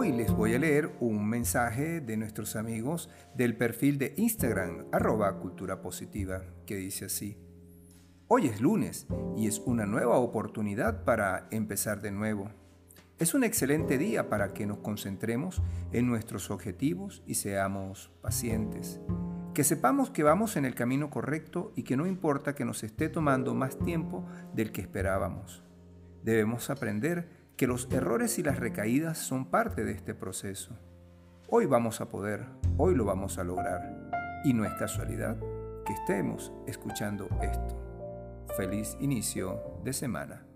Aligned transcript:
Hoy 0.00 0.12
les 0.12 0.30
voy 0.30 0.54
a 0.54 0.60
leer 0.60 0.94
un 1.00 1.28
mensaje 1.28 2.00
de 2.00 2.16
nuestros 2.16 2.54
amigos 2.54 3.10
del 3.34 3.56
perfil 3.56 3.98
de 3.98 4.14
Instagram, 4.16 4.86
arroba 4.92 5.40
cultura 5.40 5.82
positiva, 5.82 6.44
que 6.66 6.76
dice 6.76 7.06
así. 7.06 7.36
Hoy 8.28 8.46
es 8.46 8.60
lunes 8.60 9.08
y 9.36 9.48
es 9.48 9.58
una 9.58 9.86
nueva 9.86 10.18
oportunidad 10.18 11.02
para 11.02 11.48
empezar 11.50 12.00
de 12.00 12.12
nuevo. 12.12 12.48
Es 13.18 13.34
un 13.34 13.42
excelente 13.42 13.98
día 13.98 14.28
para 14.28 14.54
que 14.54 14.66
nos 14.66 14.78
concentremos 14.78 15.64
en 15.90 16.06
nuestros 16.06 16.52
objetivos 16.52 17.24
y 17.26 17.34
seamos 17.34 18.12
pacientes. 18.22 19.00
Que 19.52 19.64
sepamos 19.64 20.10
que 20.10 20.22
vamos 20.22 20.56
en 20.56 20.64
el 20.64 20.76
camino 20.76 21.10
correcto 21.10 21.72
y 21.74 21.82
que 21.82 21.96
no 21.96 22.06
importa 22.06 22.54
que 22.54 22.64
nos 22.64 22.84
esté 22.84 23.08
tomando 23.08 23.52
más 23.52 23.76
tiempo 23.80 24.24
del 24.54 24.70
que 24.70 24.80
esperábamos. 24.80 25.64
Debemos 26.22 26.70
aprender 26.70 27.37
que 27.58 27.66
los 27.66 27.88
errores 27.90 28.38
y 28.38 28.44
las 28.44 28.56
recaídas 28.56 29.18
son 29.18 29.44
parte 29.44 29.84
de 29.84 29.90
este 29.90 30.14
proceso. 30.14 30.78
Hoy 31.48 31.66
vamos 31.66 32.00
a 32.00 32.08
poder, 32.08 32.46
hoy 32.76 32.94
lo 32.94 33.04
vamos 33.04 33.36
a 33.36 33.44
lograr. 33.44 34.10
Y 34.44 34.54
no 34.54 34.64
es 34.64 34.72
casualidad 34.74 35.36
que 35.84 35.92
estemos 35.92 36.52
escuchando 36.68 37.28
esto. 37.42 38.46
Feliz 38.56 38.96
inicio 39.00 39.60
de 39.82 39.92
semana. 39.92 40.47